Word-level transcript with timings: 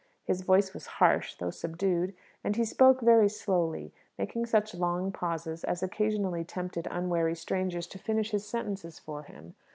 His 0.23 0.41
voice 0.41 0.73
was 0.73 0.87
harsh, 0.97 1.35
though 1.35 1.51
subdued, 1.51 2.15
and 2.43 2.55
he 2.55 2.65
spoke 2.65 3.01
very 3.01 3.29
slowly, 3.29 3.93
making 4.17 4.47
such 4.47 4.73
long 4.73 5.11
pauses 5.11 5.63
as 5.63 5.83
occasionally 5.83 6.43
tempted 6.43 6.87
unwary 6.89 7.35
strangers 7.35 7.85
to 7.85 7.99
finish 7.99 8.31
his 8.31 8.43
sentences 8.43 8.97
for 8.97 9.21
him. 9.21 9.53